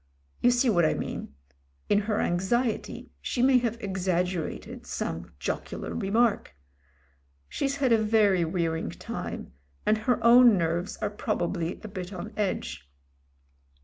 [0.41, 1.35] You see what I mean:
[1.87, 6.55] in her anxiety she may have exaggerated some jocular remark.
[7.47, 9.53] She's had a very wearing time,
[9.85, 12.89] and her own nerves are proba bly a bit on edge.